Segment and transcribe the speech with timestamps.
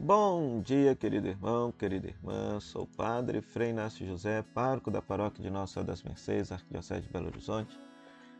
[0.00, 2.60] Bom dia, querido irmão, querida irmã.
[2.60, 7.00] Sou o Padre Frei Inácio José, pároco da paróquia de Nossa Senhora das Mercês, Arquidiocese
[7.02, 7.76] de Belo Horizonte.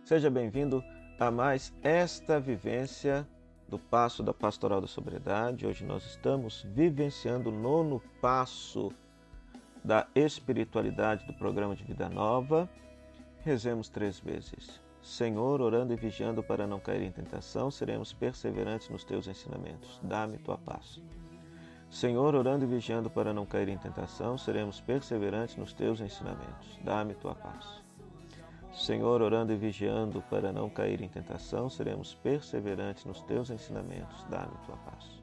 [0.05, 0.85] Seja bem-vindo
[1.19, 3.27] a mais esta vivência
[3.69, 5.67] do Passo da Pastoral da Sobriedade.
[5.67, 8.93] Hoje nós estamos vivenciando o nono passo
[9.85, 12.71] da espiritualidade do programa de Vida Nova.
[13.41, 14.81] Rezemos três vezes.
[15.03, 19.99] Senhor, orando e vigiando para não cair em tentação, seremos perseverantes nos teus ensinamentos.
[20.05, 21.01] Dá-me tua paz.
[21.91, 26.79] Senhor, orando e vigiando para não cair em tentação, seremos perseverantes nos teus ensinamentos.
[26.85, 27.83] Dá-me tua paz.
[28.75, 34.23] Senhor, orando e vigiando para não cair em tentação, seremos perseverantes nos teus ensinamentos.
[34.29, 35.23] Dá-me tua paz.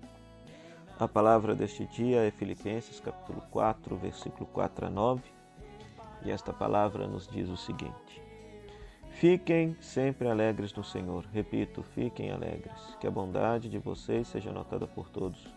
[0.99, 5.21] A palavra deste dia é Filipenses capítulo 4, versículo 4 a 9,
[6.23, 8.23] e esta palavra nos diz o seguinte:
[9.11, 11.25] Fiquem sempre alegres no Senhor.
[11.31, 12.97] Repito, fiquem alegres.
[12.99, 15.53] Que a bondade de vocês seja notada por todos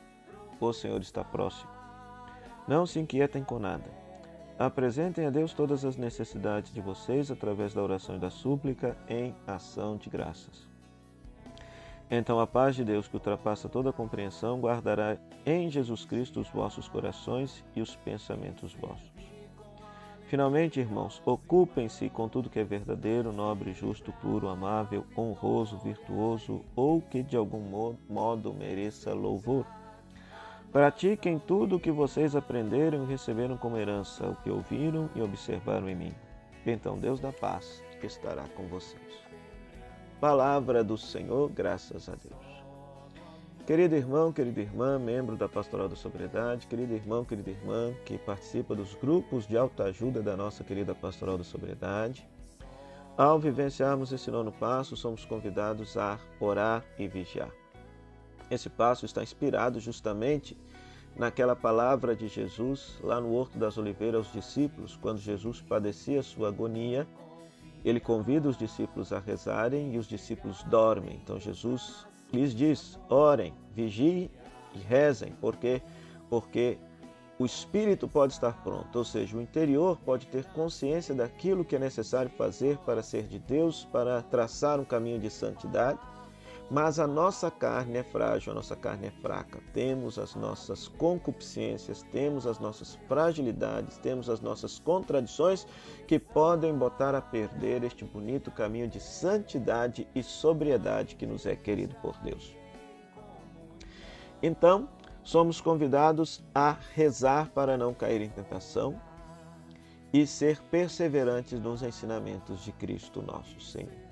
[0.66, 1.70] o Senhor está próximo.
[2.66, 3.90] Não se inquietem com nada.
[4.58, 9.34] Apresentem a Deus todas as necessidades de vocês através da oração e da súplica em
[9.46, 10.66] ação de graças.
[12.10, 16.88] Então a paz de Deus, que ultrapassa toda compreensão, guardará em Jesus Cristo os vossos
[16.88, 19.12] corações e os pensamentos vossos.
[20.28, 27.00] Finalmente, irmãos, ocupem-se com tudo que é verdadeiro, nobre, justo, puro, amável, honroso, virtuoso ou
[27.00, 29.64] que de algum modo mereça louvor.
[30.72, 35.88] Pratiquem tudo o que vocês aprenderam e receberam como herança, o que ouviram e observaram
[35.88, 36.14] em mim.
[36.66, 39.02] Então Deus da paz estará com vocês.
[40.20, 42.58] Palavra do Senhor, graças a Deus.
[43.66, 48.74] Querido irmão, querida irmã, membro da Pastoral da Sobriedade, querido irmão, querida irmã que participa
[48.74, 52.26] dos grupos de autoajuda da nossa querida Pastoral da Sobriedade,
[53.18, 57.50] ao vivenciarmos esse nono passo, somos convidados a orar e vigiar.
[58.50, 60.56] Esse passo está inspirado justamente
[61.16, 66.48] naquela palavra de Jesus lá no Horto das Oliveiras aos discípulos, quando Jesus padecia sua
[66.48, 67.06] agonia,
[67.84, 71.20] ele convida os discípulos a rezarem e os discípulos dormem.
[71.22, 74.30] Então Jesus lhes diz: orem, vigiem
[74.74, 75.82] e rezem, porque
[76.30, 76.78] porque
[77.38, 81.78] o espírito pode estar pronto, ou seja, o interior pode ter consciência daquilo que é
[81.78, 86.00] necessário fazer para ser de Deus, para traçar um caminho de santidade
[86.70, 89.58] mas a nossa carne é frágil, a nossa carne é fraca.
[89.72, 95.66] Temos as nossas concupiscências, temos as nossas fragilidades, temos as nossas contradições
[96.06, 101.56] que podem botar a perder este bonito caminho de santidade e sobriedade que nos é
[101.56, 102.54] querido por Deus.
[104.42, 104.88] Então,
[105.22, 109.00] somos convidados a rezar para não cair em tentação
[110.12, 114.07] e ser perseverantes nos ensinamentos de Cristo nosso Senhor.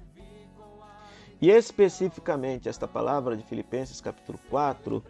[1.41, 5.05] E especificamente esta palavra de Filipenses capítulo 4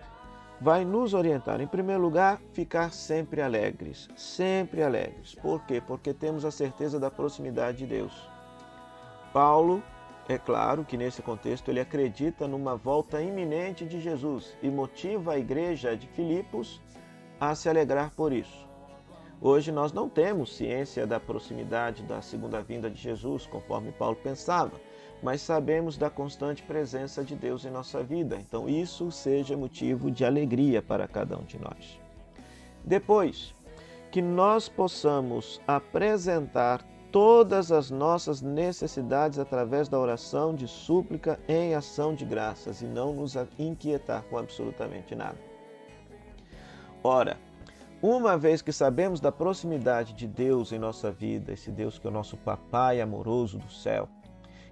[0.61, 5.37] vai nos orientar, em primeiro lugar, ficar sempre alegres, sempre alegres.
[5.37, 5.81] Por quê?
[5.81, 8.29] Porque temos a certeza da proximidade de Deus.
[9.33, 9.81] Paulo,
[10.29, 15.39] é claro que nesse contexto ele acredita numa volta iminente de Jesus e motiva a
[15.39, 16.83] igreja de Filipos
[17.39, 18.67] a se alegrar por isso.
[19.41, 24.73] Hoje nós não temos ciência da proximidade da segunda vinda de Jesus, conforme Paulo pensava
[25.23, 28.37] mas sabemos da constante presença de Deus em nossa vida.
[28.37, 32.01] Então, isso seja motivo de alegria para cada um de nós.
[32.85, 33.55] Depois,
[34.11, 42.15] que nós possamos apresentar todas as nossas necessidades através da oração de súplica em ação
[42.15, 45.39] de graças e não nos inquietar com absolutamente nada.
[47.03, 47.39] Ora,
[48.03, 52.11] uma vez que sabemos da proximidade de Deus em nossa vida, esse Deus que é
[52.11, 54.09] o nosso papai amoroso do céu,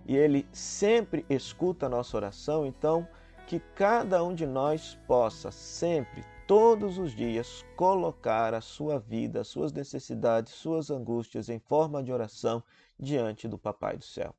[0.06, 3.06] e Ele sempre escuta a nossa oração, então
[3.46, 9.48] que cada um de nós possa sempre, todos os dias, colocar a sua vida, as
[9.48, 12.62] suas necessidades, suas angústias em forma de oração
[12.98, 14.34] diante do Papai do céu.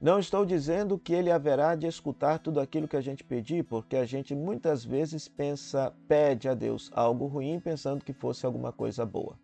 [0.00, 3.96] Não estou dizendo que ele haverá de escutar tudo aquilo que a gente pedir, porque
[3.96, 9.06] a gente muitas vezes pensa, pede a Deus algo ruim pensando que fosse alguma coisa
[9.06, 9.38] boa.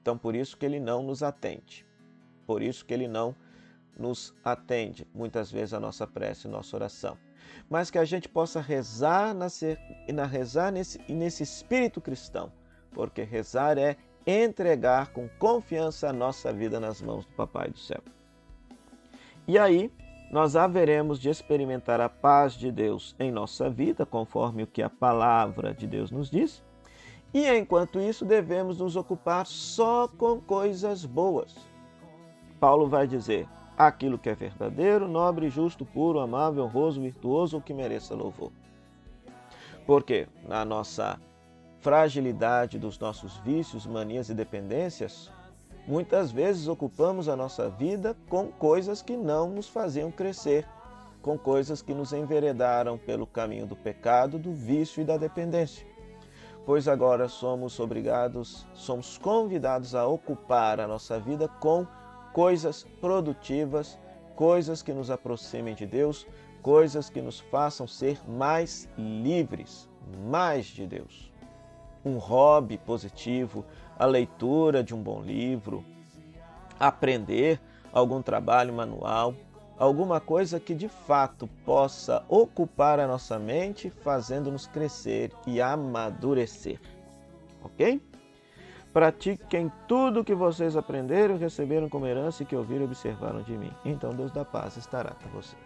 [0.00, 1.86] Então por isso que ele não nos atende.
[2.46, 3.36] Por isso que ele não
[3.98, 7.16] nos atende muitas vezes a nossa prece, a nossa oração.
[7.68, 9.46] Mas que a gente possa rezar, na,
[10.12, 12.52] na rezar nesse, nesse espírito cristão,
[12.92, 13.96] porque rezar é
[14.26, 18.02] entregar com confiança a nossa vida nas mãos do Papai do céu.
[19.46, 19.92] E aí,
[20.30, 24.88] nós haveremos de experimentar a paz de Deus em nossa vida, conforme o que a
[24.88, 26.62] palavra de Deus nos diz.
[27.34, 31.54] E enquanto isso, devemos nos ocupar só com coisas boas.
[32.60, 33.48] Paulo vai dizer:
[33.86, 38.52] aquilo que é verdadeiro, nobre, justo, puro, amável, honroso, virtuoso ou que mereça louvor.
[39.86, 41.20] Porque na nossa
[41.80, 45.30] fragilidade dos nossos vícios, manias e dependências,
[45.86, 50.66] muitas vezes ocupamos a nossa vida com coisas que não nos faziam crescer,
[51.20, 55.86] com coisas que nos enveredaram pelo caminho do pecado, do vício e da dependência.
[56.64, 61.84] Pois agora somos obrigados, somos convidados a ocupar a nossa vida com
[62.32, 63.98] coisas produtivas,
[64.34, 66.26] coisas que nos aproximem de Deus,
[66.62, 69.88] coisas que nos façam ser mais livres,
[70.30, 71.32] mais de Deus.
[72.04, 73.64] Um hobby positivo,
[73.98, 75.84] a leitura de um bom livro,
[76.78, 77.60] aprender
[77.92, 79.34] algum trabalho manual,
[79.78, 86.80] alguma coisa que de fato possa ocupar a nossa mente, fazendo-nos crescer e amadurecer.
[87.62, 88.00] Ok?
[88.92, 93.52] Pratiquem tudo o que vocês aprenderam, receberam como herança e que ouviram e observaram de
[93.52, 93.72] mim.
[93.84, 95.62] Então Deus da paz estará com vocês.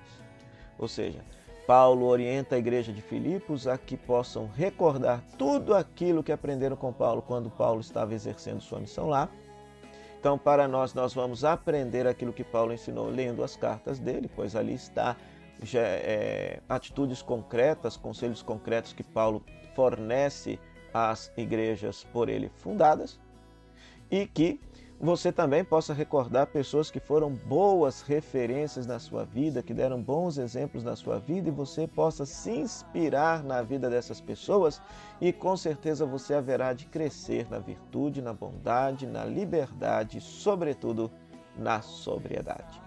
[0.79, 1.25] Ou seja,
[1.67, 6.93] Paulo orienta a igreja de Filipos a que possam recordar tudo aquilo que aprenderam com
[6.93, 9.29] Paulo quando Paulo estava exercendo sua missão lá.
[10.21, 14.55] Então, para nós, nós vamos aprender aquilo que Paulo ensinou lendo as cartas dele, pois
[14.55, 15.17] ali está
[15.63, 19.45] já, é, atitudes concretas, conselhos concretos que Paulo
[19.75, 20.59] fornece
[20.97, 23.21] às igrejas por ele fundadas
[24.11, 24.59] e que
[24.99, 30.39] você também possa recordar pessoas que foram boas referências na sua vida, que deram bons
[30.39, 34.81] exemplos na sua vida e você possa se inspirar na vida dessas pessoas
[35.21, 41.11] e com certeza você haverá de crescer na virtude, na bondade, na liberdade, sobretudo
[41.59, 42.81] na sobriedade.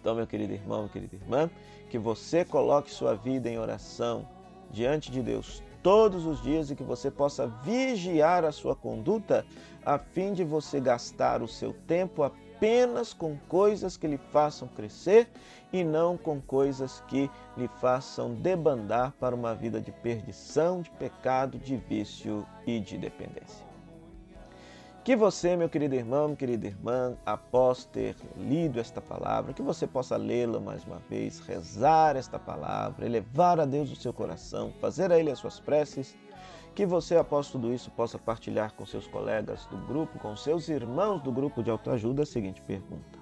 [0.00, 1.48] Então, meu querido irmão, minha querida irmã,
[1.88, 4.28] que você coloque sua vida em oração
[4.72, 9.44] diante de Deus todos os dias e que você possa vigiar a sua conduta
[9.84, 15.28] a fim de você gastar o seu tempo apenas com coisas que lhe façam crescer
[15.72, 21.58] e não com coisas que lhe façam debandar para uma vida de perdição, de pecado,
[21.58, 23.67] de vício e de dependência.
[25.08, 30.18] Que você, meu querido irmão, querida irmã, após ter lido esta palavra, que você possa
[30.18, 35.18] lê-la mais uma vez, rezar esta palavra, elevar a Deus o seu coração, fazer a
[35.18, 36.14] Ele as suas preces,
[36.74, 41.22] que você, após tudo isso, possa partilhar com seus colegas do grupo, com seus irmãos
[41.22, 43.18] do grupo de autoajuda a seguinte pergunta: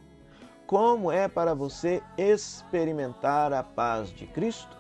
[0.66, 4.76] Como é para você experimentar a paz de Cristo?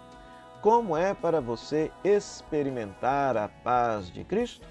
[0.60, 4.66] Como é para você experimentar a paz de Cristo?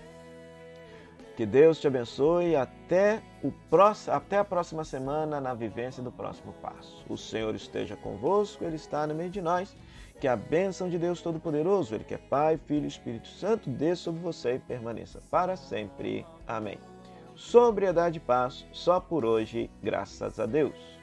[1.35, 6.53] Que Deus te abençoe até, o próximo, até a próxima semana na vivência do próximo
[6.61, 7.03] passo.
[7.09, 9.75] O Senhor esteja convosco, Ele está no meio de nós.
[10.19, 13.97] Que a bênção de Deus Todo-Poderoso, Ele que é Pai, Filho e Espírito Santo, dê
[13.97, 16.25] sobre você e permaneça para sempre.
[16.47, 16.79] Amém.
[17.35, 20.94] Sobriedade e paz, só por hoje, graças a Deus.